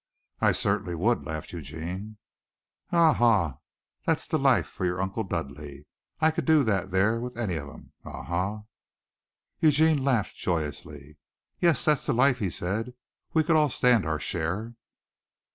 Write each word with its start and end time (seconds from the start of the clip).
"I 0.39 0.51
certainly 0.51 0.95
would," 0.95 1.27
laughed 1.27 1.53
Eugene. 1.53 2.17
"Aw! 2.91 3.13
Haw! 3.13 3.59
That's 4.03 4.27
the 4.27 4.39
life 4.39 4.65
fer 4.65 4.83
yer 4.85 4.99
uncle 4.99 5.23
Dudley. 5.23 5.85
I 6.19 6.31
could 6.31 6.45
do 6.45 6.63
that 6.63 6.89
there 6.89 7.19
with 7.19 7.37
any 7.37 7.53
of 7.53 7.69
'em. 7.69 7.93
Aw! 8.03 8.23
Haw!" 8.23 8.61
Eugene 9.59 10.03
laughed 10.03 10.35
joyously. 10.35 11.17
"Yes, 11.59 11.85
that's 11.85 12.07
the 12.07 12.13
life," 12.15 12.39
he 12.39 12.49
said. 12.49 12.95
"We 13.35 13.43
all 13.43 13.67
could 13.67 13.73
stand 13.75 14.07
our 14.07 14.19
share." 14.19 14.73